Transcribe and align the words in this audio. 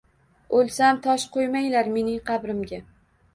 –O’lsam, 0.59 1.01
tosh 1.07 1.25
qo’ymanglar 1.35 1.91
mening 1.99 2.19
qabrimga… 2.31 2.81